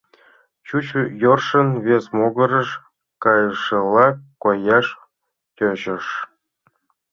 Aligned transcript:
Чӱчӱ 0.65 1.01
йӧршын 1.21 1.67
вес 1.85 2.05
могырыш 2.17 2.69
кайышыла 3.23 4.07
кояш 4.43 4.87
тӧчыш. 5.55 6.05